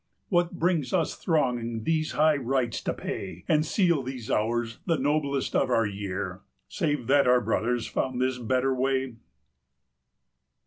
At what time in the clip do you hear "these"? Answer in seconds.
1.83-2.13, 4.01-4.31